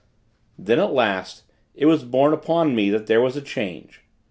[0.57, 1.43] Then, at last,
[1.75, 4.01] it was borne upon me that there was a change.